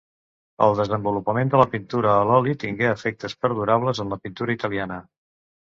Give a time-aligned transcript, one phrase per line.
[0.67, 5.03] El desenvolupament de la pintura a l'oli tingué efectes perdurables en la pintura italiana.